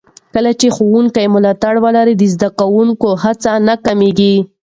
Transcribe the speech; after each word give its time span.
کله 0.33 0.51
چې 0.59 0.67
ښوونکي 0.75 1.25
ملاتړ 1.33 1.75
ولري، 1.85 2.13
د 2.17 2.23
زده 2.33 2.49
کوونکو 2.59 3.09
هڅه 3.23 3.51
نه 3.67 3.75
کمېږي. 3.85 4.35